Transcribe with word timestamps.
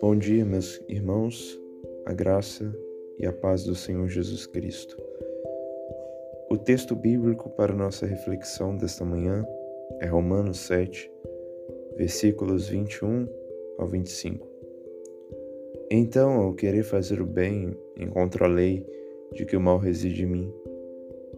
Bom 0.00 0.16
dia, 0.18 0.44
meus 0.44 0.80
irmãos, 0.88 1.60
a 2.06 2.14
graça 2.14 2.74
e 3.18 3.26
a 3.26 3.32
paz 3.32 3.64
do 3.64 3.74
Senhor 3.74 4.08
Jesus 4.08 4.46
Cristo. 4.46 4.96
O 6.50 6.56
texto 6.56 6.96
bíblico 6.96 7.50
para 7.50 7.74
nossa 7.74 8.06
reflexão 8.06 8.76
desta 8.76 9.04
manhã 9.04 9.46
é 10.00 10.06
Romanos 10.06 10.60
7, 10.60 11.10
versículos 11.96 12.68
21 12.68 13.28
ao 13.78 13.88
25. 13.88 14.48
Então, 15.90 16.40
ao 16.40 16.54
querer 16.54 16.84
fazer 16.84 17.20
o 17.20 17.26
bem, 17.26 17.76
encontro 17.96 18.44
a 18.44 18.48
lei 18.48 18.86
de 19.34 19.44
que 19.44 19.56
o 19.56 19.60
mal 19.60 19.78
reside 19.78 20.22
em 20.22 20.26
mim, 20.26 20.54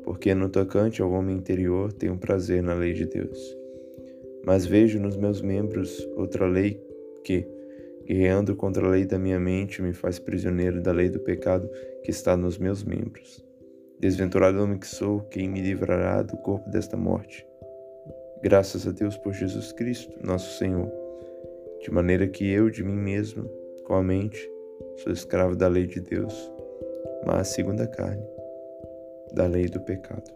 porque 0.05 0.34
no 0.34 0.48
tocante 0.48 1.00
ao 1.00 1.11
homem 1.12 1.37
interior 1.37 1.93
tenho 1.93 2.19
prazer 2.19 2.62
na 2.62 2.75
lei 2.75 2.93
de 2.93 3.07
Deus. 3.07 3.39
Mas 4.45 4.66
vejo 4.66 4.98
nos 4.98 5.16
meus 5.16 5.41
membros 5.41 6.06
outra 6.16 6.47
lei 6.47 6.80
que, 7.24 7.47
guerreando 8.05 8.57
contra 8.57 8.87
a 8.87 8.91
lei 8.91 9.05
da 9.05 9.19
minha 9.19 9.38
mente, 9.38 9.80
me 9.80 9.93
faz 9.93 10.19
prisioneiro 10.19 10.80
da 10.80 10.93
lei 10.93 11.09
do 11.09 11.20
pecado 11.20 11.69
que 12.02 12.10
está 12.10 12.37
nos 12.37 12.59
meus 12.59 12.83
membros. 12.83 13.45
Desventurado 14.01 14.60
homem 14.60 14.79
que 14.79 14.87
sou, 14.87 15.20
quem 15.20 15.48
me 15.48 15.60
livrará 15.60 16.23
do 16.23 16.37
corpo 16.38 16.69
desta 16.69 16.96
morte? 16.96 17.46
Graças 18.43 18.88
a 18.88 18.91
Deus 18.91 19.16
por 19.16 19.32
Jesus 19.32 19.71
Cristo, 19.71 20.12
nosso 20.21 20.59
Senhor, 20.59 20.91
de 21.80 21.91
maneira 21.93 22.27
que 22.27 22.51
eu, 22.51 22.69
de 22.69 22.82
mim 22.82 22.96
mesmo, 22.96 23.48
com 23.84 23.95
a 23.95 24.02
mente, 24.02 24.51
sou 24.96 25.12
escravo 25.12 25.55
da 25.55 25.69
lei 25.69 25.87
de 25.87 26.01
Deus, 26.01 26.51
mas 27.24 27.48
segundo 27.48 27.80
a 27.80 27.87
carne, 27.87 28.27
da 29.32 29.46
lei 29.46 29.66
do 29.66 29.80
pecado. 29.80 30.30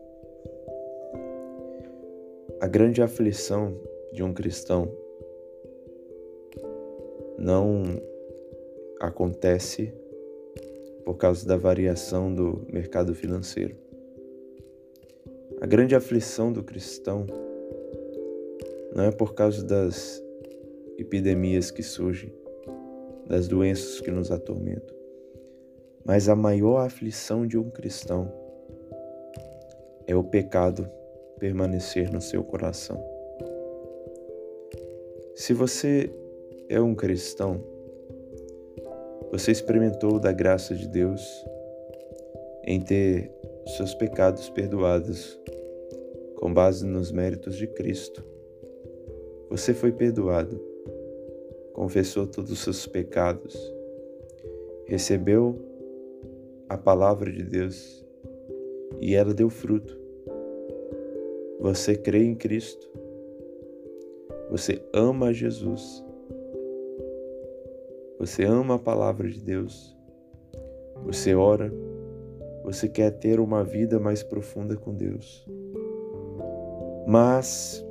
A 2.60 2.66
grande 2.66 3.02
aflição 3.02 3.78
de 4.12 4.22
um 4.22 4.32
cristão 4.32 4.90
não 7.38 7.84
acontece 8.98 9.92
por 11.04 11.16
causa 11.16 11.46
da 11.46 11.56
variação 11.56 12.34
do 12.34 12.66
mercado 12.72 13.14
financeiro. 13.14 13.76
A 15.60 15.66
grande 15.66 15.94
aflição 15.94 16.50
do 16.50 16.62
cristão 16.62 17.26
não 18.94 19.04
é 19.04 19.10
por 19.10 19.34
causa 19.34 19.62
das 19.62 20.22
epidemias 20.96 21.70
que 21.70 21.82
surgem, 21.82 22.32
das 23.26 23.46
doenças 23.46 24.00
que 24.00 24.10
nos 24.10 24.30
atormentam, 24.30 24.96
mas 26.04 26.28
a 26.28 26.34
maior 26.34 26.78
aflição 26.78 27.46
de 27.46 27.58
um 27.58 27.68
cristão 27.68 28.45
é 30.06 30.14
o 30.14 30.22
pecado 30.22 30.88
permanecer 31.38 32.10
no 32.12 32.20
seu 32.20 32.42
coração. 32.44 33.02
Se 35.34 35.52
você 35.52 36.10
é 36.68 36.80
um 36.80 36.94
cristão, 36.94 37.60
você 39.30 39.50
experimentou 39.50 40.18
da 40.18 40.32
graça 40.32 40.74
de 40.74 40.88
Deus 40.88 41.22
em 42.64 42.80
ter 42.80 43.30
seus 43.76 43.94
pecados 43.94 44.48
perdoados 44.48 45.38
com 46.36 46.52
base 46.52 46.86
nos 46.86 47.10
méritos 47.10 47.56
de 47.56 47.66
Cristo. 47.66 48.24
Você 49.50 49.74
foi 49.74 49.92
perdoado, 49.92 50.60
confessou 51.74 52.26
todos 52.26 52.50
os 52.52 52.60
seus 52.60 52.86
pecados, 52.86 53.54
recebeu 54.86 55.58
a 56.68 56.78
palavra 56.78 57.30
de 57.30 57.42
Deus 57.42 58.05
e 59.00 59.14
ela 59.14 59.34
deu 59.34 59.50
fruto. 59.50 59.98
Você 61.60 61.96
crê 61.96 62.24
em 62.24 62.34
Cristo, 62.34 62.88
você 64.50 64.82
ama 64.92 65.32
Jesus 65.32 66.04
você 68.18 68.44
ama 68.44 68.76
a 68.76 68.78
palavra 68.78 69.28
de 69.28 69.40
Deus, 69.40 69.94
você 71.04 71.34
ora, 71.34 71.70
você 72.64 72.88
quer 72.88 73.10
ter 73.10 73.38
uma 73.38 73.62
vida 73.62 74.00
mais 74.00 74.22
profunda 74.22 74.74
com 74.74 74.94
Deus. 74.94 75.46
Mas, 77.06 77.86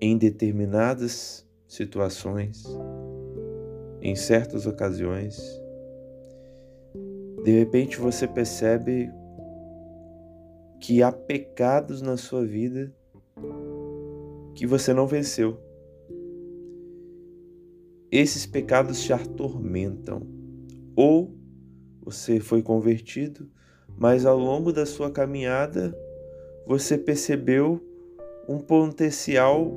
em 0.00 0.18
determinadas 0.18 1.46
situações, 1.68 2.64
em 4.02 4.16
certas 4.16 4.66
ocasiões, 4.66 5.40
de 7.44 7.52
repente 7.52 7.98
você 7.98 8.26
percebe 8.26 9.08
que 10.80 11.02
há 11.02 11.10
pecados 11.10 12.00
na 12.00 12.16
sua 12.16 12.44
vida 12.44 12.94
que 14.54 14.66
você 14.66 14.92
não 14.94 15.06
venceu 15.06 15.66
esses 18.10 18.46
pecados 18.46 19.02
te 19.02 19.12
atormentam. 19.12 20.22
Ou 20.94 21.36
você 22.02 22.40
foi 22.40 22.62
convertido, 22.62 23.48
mas 23.96 24.24
ao 24.24 24.38
longo 24.38 24.72
da 24.72 24.86
sua 24.86 25.10
caminhada 25.10 25.96
você 26.66 26.96
percebeu 26.96 27.80
um 28.48 28.58
potencial 28.58 29.70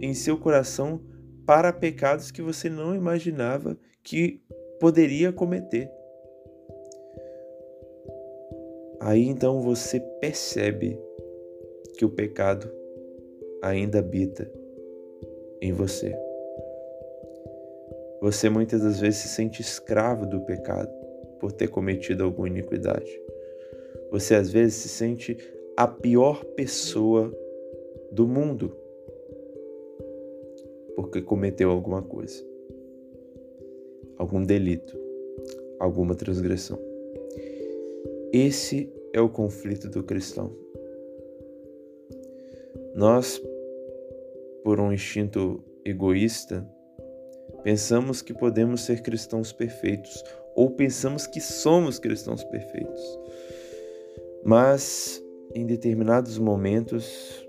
em 0.00 0.14
seu 0.14 0.36
coração 0.36 1.00
para 1.46 1.72
pecados 1.72 2.30
que 2.30 2.42
você 2.42 2.68
não 2.68 2.94
imaginava 2.94 3.76
que 4.02 4.42
poderia 4.78 5.32
cometer. 5.32 5.90
Aí 9.04 9.28
então 9.28 9.60
você 9.60 10.00
percebe 10.00 10.98
que 11.98 12.06
o 12.06 12.08
pecado 12.08 12.70
ainda 13.60 13.98
habita 13.98 14.50
em 15.60 15.74
você. 15.74 16.16
Você 18.22 18.48
muitas 18.48 18.80
das 18.80 18.98
vezes 18.98 19.20
se 19.20 19.28
sente 19.28 19.60
escravo 19.60 20.24
do 20.24 20.40
pecado 20.46 20.90
por 21.38 21.52
ter 21.52 21.68
cometido 21.68 22.24
alguma 22.24 22.48
iniquidade. 22.48 23.20
Você 24.10 24.34
às 24.34 24.50
vezes 24.50 24.76
se 24.76 24.88
sente 24.88 25.36
a 25.76 25.86
pior 25.86 26.42
pessoa 26.56 27.30
do 28.10 28.26
mundo 28.26 28.74
porque 30.96 31.20
cometeu 31.20 31.70
alguma 31.70 32.00
coisa, 32.00 32.42
algum 34.16 34.42
delito, 34.42 34.98
alguma 35.78 36.14
transgressão. 36.14 36.93
Esse 38.36 38.92
é 39.12 39.20
o 39.20 39.28
conflito 39.28 39.88
do 39.88 40.02
cristão. 40.02 40.52
Nós, 42.94 43.40
por 44.64 44.80
um 44.80 44.92
instinto 44.92 45.62
egoísta, 45.84 46.68
Pensamos 47.64 48.20
que 48.20 48.34
podemos 48.34 48.82
ser 48.82 49.00
cristãos 49.00 49.50
perfeitos 49.50 50.22
ou 50.54 50.70
pensamos 50.70 51.26
que 51.26 51.40
somos 51.40 51.98
cristãos 51.98 52.44
perfeitos. 52.44 53.18
Mas 54.44 55.24
em 55.54 55.64
determinados 55.64 56.36
momentos 56.36 57.42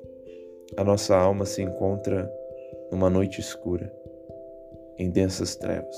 a 0.78 0.86
nossa 0.86 1.14
alma 1.18 1.46
se 1.46 1.62
encontra 1.62 2.32
numa 2.90 3.10
noite 3.10 3.42
escura, 3.42 3.94
em 4.98 5.12
densas 5.12 5.58
trevas, 5.58 5.98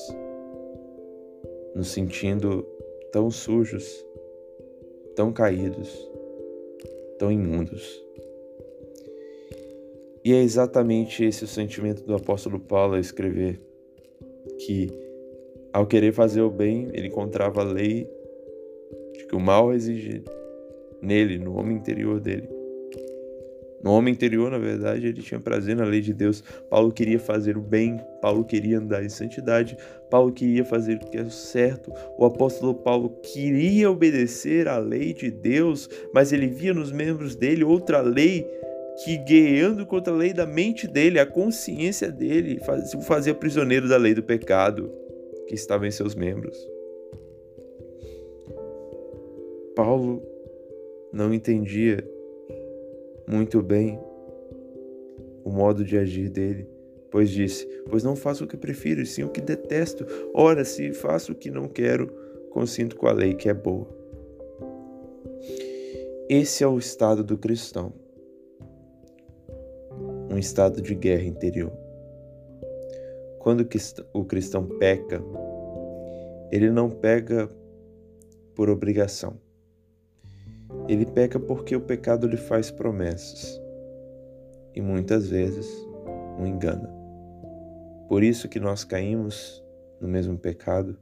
nos 1.75 1.90
sentindo 1.90 2.68
tão 3.12 3.30
sujos, 3.30 4.04
tão 5.17 5.33
caídos, 5.33 5.89
tão 7.17 7.31
imundos. 7.31 8.00
E 10.23 10.31
é 10.31 10.44
exatamente 10.44 11.25
esse 11.25 11.44
o 11.44 11.47
sentimento 11.47 12.03
do 12.03 12.13
apóstolo 12.13 12.59
Paulo 12.59 12.94
a 12.94 13.00
escrever 13.00 13.59
que, 14.59 14.88
ao 15.73 15.88
querer 15.88 16.13
fazer 16.13 16.41
o 16.41 16.51
bem, 16.51 16.89
ele 16.94 17.07
encontrava 17.07 17.61
a 17.61 17.63
lei 17.63 18.07
de 19.13 19.25
que 19.25 19.35
o 19.35 19.39
mal 19.39 19.73
exige 19.73 20.23
nele, 21.01 21.39
no 21.39 21.57
homem 21.57 21.75
interior 21.75 22.19
dele. 22.19 22.47
No 23.83 23.91
homem 23.91 24.13
interior, 24.13 24.49
na 24.49 24.57
verdade, 24.57 25.07
ele 25.07 25.21
tinha 25.21 25.39
prazer 25.39 25.75
na 25.75 25.85
lei 25.85 26.01
de 26.01 26.13
Deus. 26.13 26.44
Paulo 26.69 26.91
queria 26.91 27.19
fazer 27.19 27.57
o 27.57 27.62
bem, 27.62 28.00
Paulo 28.21 28.44
queria 28.44 28.79
andar 28.79 29.03
em 29.03 29.09
santidade, 29.09 29.77
Paulo 30.09 30.31
queria 30.31 30.65
fazer 30.65 30.95
o 30.95 31.00
que 31.00 31.18
é 31.18 31.29
certo. 31.29 31.91
O 32.18 32.25
apóstolo 32.25 32.74
Paulo 32.74 33.09
queria 33.21 33.89
obedecer 33.89 34.68
à 34.68 34.77
lei 34.77 35.13
de 35.13 35.29
Deus, 35.29 35.88
mas 36.13 36.33
ele 36.33 36.47
via 36.47 36.74
nos 36.74 36.91
membros 36.91 37.35
dele 37.35 37.63
outra 37.63 38.01
lei 38.01 38.47
que 39.03 39.15
guerreando 39.18 39.85
contra 39.85 40.12
a 40.12 40.18
lei 40.18 40.33
da 40.33 40.47
mente 40.47 40.88
dele, 40.88 41.19
a 41.19 41.25
consciência 41.25 42.12
dele, 42.12 42.59
o 42.95 43.01
fazia 43.01 43.33
prisioneiro 43.33 43.88
da 43.88 43.95
lei 43.95 44.15
do 44.15 44.23
pecado 44.23 44.91
que 45.47 45.53
estava 45.53 45.85
em 45.85 45.91
seus 45.91 46.15
membros. 46.15 46.57
Paulo 49.75 50.23
não 51.13 51.31
entendia 51.31 52.03
muito 53.27 53.62
bem 53.62 54.00
o 55.44 55.50
modo 55.50 55.83
de 55.83 55.97
agir 55.97 56.29
dele, 56.29 56.68
pois 57.12 57.29
disse: 57.29 57.68
Pois 57.89 58.03
não 58.03 58.15
faço 58.15 58.44
o 58.44 58.47
que 58.47 58.57
prefiro, 58.57 59.01
e 59.01 59.06
sim 59.06 59.24
o 59.24 59.29
que 59.29 59.41
detesto. 59.41 60.06
Ora, 60.33 60.63
se 60.63 60.94
faço 60.94 61.31
o 61.31 61.35
que 61.35 61.51
não 61.51 61.68
quero, 61.68 62.07
consinto 62.51 62.95
com 62.95 63.07
a 63.07 63.12
lei 63.12 63.33
que 63.33 63.50
é 63.50 63.53
boa. 63.53 63.88
Esse 66.29 66.63
é 66.63 66.68
o 66.68 66.77
estado 66.77 67.24
do 67.24 67.38
cristão 67.38 67.94
um 70.38 70.39
estado 70.39 70.81
de 70.81 70.94
guerra 70.94 71.23
interior. 71.23 71.71
Quando 73.39 73.68
o 74.13 74.23
cristão 74.23 74.68
peca, 74.77 75.19
ele 76.51 76.69
não 76.69 76.91
pega 76.91 77.50
por 78.53 78.69
obrigação. 78.69 79.39
Ele 80.88 81.06
peca 81.06 81.39
porque 81.39 81.75
o 81.75 81.81
pecado 81.81 82.28
lhe 82.28 82.38
faz 82.38 82.72
promessas 82.72 83.62
e 84.74 84.81
muitas 84.81 85.30
vezes 85.30 85.68
o 86.39 86.45
engana. 86.45 86.89
Por 88.07 88.24
isso 88.24 88.48
que 88.48 88.60
nós 88.60 88.86
caímos 88.86 89.62
no 90.00 90.07
mesmo 90.07 90.38
pecado, 90.38 90.98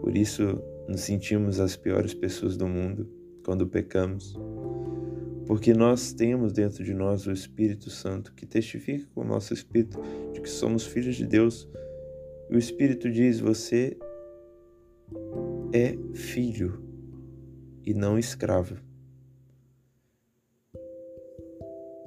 por 0.00 0.16
isso 0.16 0.62
nos 0.88 1.02
sentimos 1.02 1.60
as 1.60 1.76
piores 1.76 2.14
pessoas 2.14 2.56
do 2.56 2.66
mundo 2.66 3.06
quando 3.44 3.66
pecamos, 3.66 4.34
porque 5.46 5.74
nós 5.74 6.14
temos 6.14 6.52
dentro 6.52 6.82
de 6.82 6.94
nós 6.94 7.26
o 7.26 7.32
Espírito 7.32 7.90
Santo 7.90 8.32
que 8.32 8.46
testifica 8.46 9.06
com 9.14 9.20
o 9.20 9.24
nosso 9.24 9.52
espírito 9.52 10.00
de 10.32 10.40
que 10.40 10.48
somos 10.48 10.86
filhos 10.86 11.16
de 11.16 11.26
Deus. 11.26 11.68
E 12.48 12.56
o 12.56 12.58
Espírito 12.58 13.10
diz: 13.10 13.40
Você 13.40 13.98
é 15.70 15.98
filho 16.14 16.93
e 17.84 17.92
não 17.94 18.18
escravo. 18.18 18.76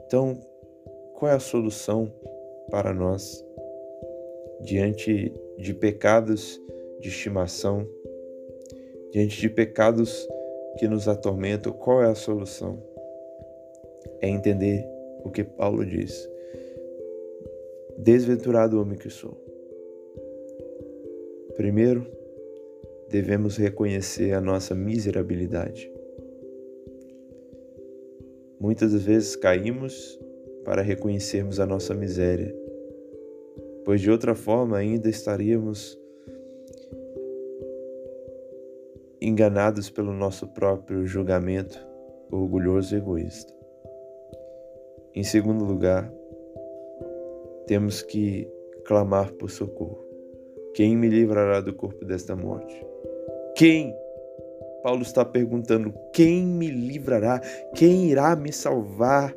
Então, 0.05 0.39
qual 1.15 1.31
é 1.31 1.35
a 1.35 1.39
solução 1.39 2.11
para 2.71 2.93
nós 2.93 3.43
diante 4.61 5.33
de 5.57 5.73
pecados 5.73 6.61
de 6.99 7.09
estimação, 7.09 7.87
diante 9.11 9.39
de 9.39 9.49
pecados 9.49 10.27
que 10.77 10.87
nos 10.87 11.07
atormentam? 11.07 11.73
Qual 11.73 12.01
é 12.01 12.07
a 12.07 12.15
solução? 12.15 12.81
É 14.21 14.29
entender 14.29 14.87
o 15.23 15.29
que 15.29 15.43
Paulo 15.43 15.85
diz. 15.85 16.29
Desventurado 17.97 18.79
homem 18.79 18.97
que 18.97 19.09
sou. 19.09 19.37
Primeiro, 21.55 22.16
devemos 23.09 23.57
reconhecer 23.57 24.33
a 24.33 24.41
nossa 24.41 24.75
miserabilidade. 24.75 25.91
Muitas 28.59 28.93
vezes 28.93 29.35
caímos 29.35 30.19
para 30.65 30.81
reconhecermos 30.81 31.59
a 31.59 31.65
nossa 31.65 31.93
miséria, 31.93 32.53
pois 33.85 34.01
de 34.01 34.11
outra 34.11 34.35
forma 34.35 34.77
ainda 34.77 35.09
estaríamos 35.09 35.97
enganados 39.21 39.89
pelo 39.89 40.13
nosso 40.13 40.47
próprio 40.47 41.05
julgamento 41.05 41.85
orgulhoso 42.31 42.95
e 42.95 42.97
egoísta. 42.97 43.53
Em 45.13 45.23
segundo 45.23 45.65
lugar, 45.65 46.11
temos 47.65 48.01
que 48.01 48.47
clamar 48.85 49.31
por 49.33 49.49
socorro. 49.49 50.05
Quem 50.73 50.95
me 50.95 51.09
livrará 51.09 51.59
do 51.59 51.73
corpo 51.73 52.05
desta 52.05 52.35
morte? 52.35 52.86
Quem? 53.57 53.91
Paulo 54.83 55.01
está 55.01 55.25
perguntando: 55.25 55.91
quem 56.13 56.45
me 56.45 56.69
livrará? 56.69 57.39
Quem 57.73 58.11
irá 58.11 58.35
me 58.35 58.53
salvar 58.53 59.35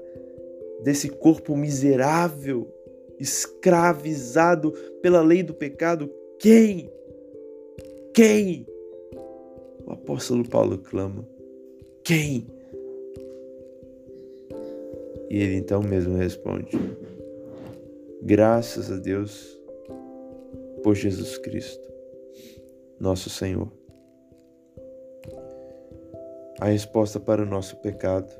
desse 0.84 1.08
corpo 1.08 1.56
miserável, 1.56 2.70
escravizado 3.18 4.72
pela 5.00 5.22
lei 5.22 5.42
do 5.42 5.54
pecado? 5.54 6.12
Quem? 6.38 6.92
Quem? 8.12 8.66
O 9.86 9.92
apóstolo 9.92 10.46
Paulo 10.46 10.76
clama: 10.76 11.26
Quem? 12.04 12.46
E 15.30 15.42
ele 15.42 15.56
então 15.56 15.82
mesmo 15.82 16.18
responde: 16.18 16.78
Graças 18.22 18.92
a 18.92 18.96
Deus 18.96 19.58
por 20.82 20.94
Jesus 20.94 21.38
Cristo, 21.38 21.88
nosso 23.00 23.30
Senhor 23.30 23.79
a 26.60 26.66
resposta 26.66 27.18
para 27.18 27.42
o 27.42 27.46
nosso 27.46 27.76
pecado, 27.78 28.30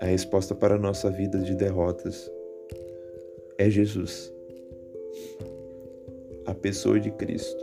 a 0.00 0.06
resposta 0.06 0.54
para 0.54 0.76
a 0.76 0.78
nossa 0.78 1.10
vida 1.10 1.38
de 1.38 1.54
derrotas 1.54 2.32
é 3.58 3.68
Jesus, 3.68 4.32
a 6.46 6.54
pessoa 6.54 6.98
de 6.98 7.10
Cristo. 7.10 7.62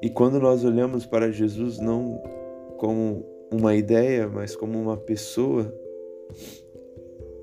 E 0.00 0.08
quando 0.08 0.38
nós 0.38 0.64
olhamos 0.64 1.04
para 1.04 1.32
Jesus 1.32 1.78
não 1.78 2.22
como 2.78 3.26
uma 3.52 3.74
ideia, 3.74 4.28
mas 4.28 4.54
como 4.54 4.80
uma 4.80 4.96
pessoa, 4.96 5.74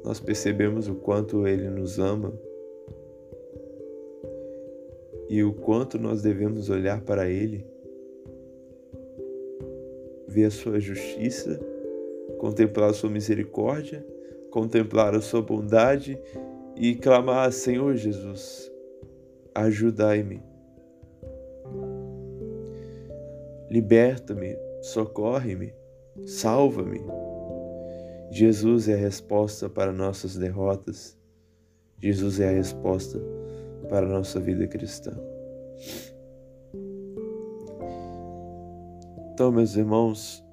nós 0.06 0.22
percebemos 0.22 0.88
o 0.88 0.96
quanto 0.96 1.46
ele 1.46 1.70
nos 1.70 2.00
ama 2.00 2.34
e 5.30 5.44
o 5.44 5.52
quanto 5.52 6.00
nós 6.00 6.22
devemos 6.22 6.70
olhar 6.70 7.02
para 7.02 7.30
ele 7.30 7.68
ver 10.28 10.46
a 10.46 10.52
sua 10.52 10.80
justiça, 10.80 11.60
contemplar 12.38 12.90
a 12.90 12.94
sua 12.94 13.10
misericórdia, 13.10 14.06
contemplar 14.52 15.16
a 15.16 15.22
sua 15.22 15.42
bondade 15.42 16.20
e 16.76 16.96
clamar: 16.96 17.52
Senhor 17.52 17.96
Jesus, 17.96 18.72
ajudai-me. 19.56 20.42
Liberta-me, 23.70 24.58
socorre-me, 24.82 25.74
salva-me. 26.26 27.02
Jesus 28.30 28.88
é 28.88 28.94
a 28.94 28.98
resposta 28.98 29.70
para 29.70 29.92
nossas 29.92 30.36
derrotas. 30.36 31.18
Jesus 32.02 32.40
é 32.40 32.50
a 32.50 32.52
resposta 32.52 33.20
para 33.90 34.06
a 34.06 34.10
nossa 34.10 34.40
vida 34.40 34.68
cristã. 34.68 35.18
Então, 39.38 39.52
meus 39.52 39.76
irmãos, 39.76 40.44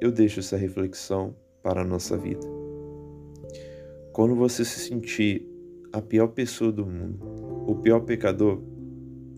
eu 0.00 0.10
deixo 0.10 0.40
essa 0.40 0.56
reflexão 0.56 1.36
para 1.62 1.82
a 1.82 1.84
nossa 1.84 2.18
vida. 2.18 2.44
Quando 4.12 4.34
você 4.34 4.64
se 4.64 4.80
sentir 4.80 5.48
a 5.92 6.02
pior 6.02 6.26
pessoa 6.26 6.72
do 6.72 6.84
mundo, 6.84 7.24
o 7.68 7.76
pior 7.76 8.00
pecador, 8.00 8.60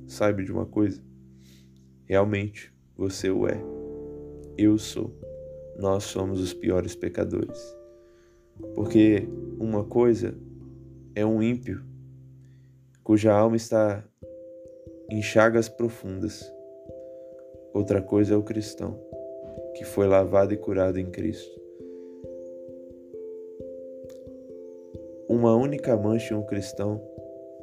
saiba 0.07 0.43
de 0.43 0.51
uma 0.51 0.65
coisa: 0.65 1.05
realmente 2.07 2.73
você 2.97 3.31
o 3.31 3.47
é. 3.47 3.63
Eu 4.57 4.79
sou. 4.79 5.15
Nós 5.79 6.05
somos 6.05 6.41
os 6.41 6.55
piores 6.55 6.97
pecadores. 6.97 7.61
Porque 8.75 9.29
uma 9.61 9.85
coisa 9.85 10.35
é 11.15 11.27
um 11.27 11.43
ímpio 11.43 11.85
cuja 13.05 13.35
alma 13.35 13.57
está 13.57 14.03
em 15.11 15.21
chagas 15.21 15.69
profundas 15.69 16.51
Outra 17.79 18.03
coisa 18.03 18.35
é 18.35 18.37
o 18.37 18.43
cristão, 18.43 18.99
que 19.77 19.85
foi 19.85 20.09
lavado 20.09 20.53
e 20.53 20.57
curado 20.57 20.99
em 20.99 21.07
Cristo. 21.07 21.61
Uma 25.29 25.55
única 25.55 25.97
mancha 25.97 26.35
em 26.35 26.37
um 26.37 26.43
cristão 26.43 27.01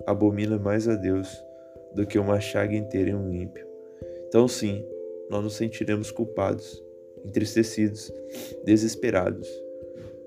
abomina 0.07 0.57
mais 0.57 0.88
a 0.88 0.95
Deus 0.95 1.43
do 1.93 2.07
que 2.07 2.17
uma 2.17 2.39
chaga 2.39 2.74
inteira 2.74 3.10
em 3.10 3.13
um 3.13 3.34
ímpio. 3.34 3.67
Então, 4.29 4.48
sim, 4.48 4.86
nós 5.29 5.43
nos 5.43 5.55
sentiremos 5.55 6.12
culpados, 6.12 6.81
entristecidos, 7.25 8.10
desesperados. 8.63 9.50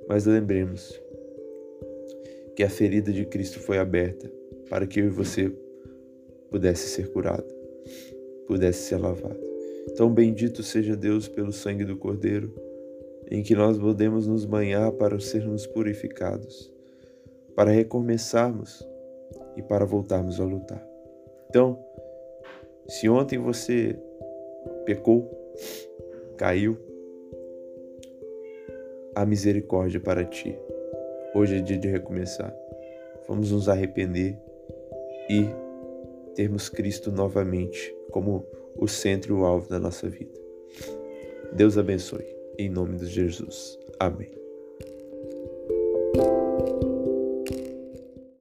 Mas 0.07 0.27
lembremos 0.27 1.01
que 2.55 2.63
a 2.63 2.69
ferida 2.69 3.11
de 3.11 3.25
Cristo 3.25 3.59
foi 3.59 3.79
aberta 3.79 4.31
para 4.69 4.87
que 4.87 5.01
eu 5.01 5.07
e 5.07 5.09
você 5.09 5.51
pudesse 6.51 6.89
ser 6.89 7.11
curado, 7.11 7.49
pudesse 8.47 8.81
ser 8.81 8.99
lavado. 8.99 9.48
Tão 9.97 10.13
bendito 10.13 10.63
seja 10.63 10.97
Deus 10.97 11.29
pelo 11.29 11.53
sangue 11.53 11.85
do 11.85 11.97
Cordeiro, 11.97 12.55
em 13.31 13.43
que 13.43 13.55
nós 13.55 13.79
podemos 13.79 14.27
nos 14.27 14.45
banhar 14.45 14.93
para 14.93 15.19
sermos 15.21 15.67
purificados, 15.67 16.73
para 17.55 17.71
recomeçarmos 17.71 18.87
e 19.57 19.63
para 19.63 19.85
voltarmos 19.85 20.41
a 20.41 20.45
lutar. 20.45 20.87
Então, 21.49 21.79
se 22.87 23.09
ontem 23.09 23.39
você 23.39 23.99
pecou, 24.85 25.29
caiu, 26.37 26.79
a 29.15 29.27
misericórdia 29.27 29.99
para 29.99 30.25
ti. 30.25 30.57
Hoje 31.35 31.57
é 31.57 31.61
dia 31.61 31.77
de 31.77 31.89
recomeçar. 31.89 32.55
Vamos 33.27 33.51
nos 33.51 33.69
arrepender 33.69 34.39
e 35.29 35.45
termos 36.35 36.69
Cristo 36.69 37.11
novamente 37.11 37.95
como 38.13 38.47
o 38.79 38.87
centro 38.87 39.35
e 39.35 39.41
o 39.41 39.45
alvo 39.45 39.69
da 39.69 39.79
nossa 39.79 40.09
vida. 40.09 40.33
Deus 41.53 41.77
abençoe. 41.77 42.25
Em 42.59 42.69
nome 42.69 42.97
de 42.97 43.07
Jesus. 43.07 43.79
Amém. 44.01 44.38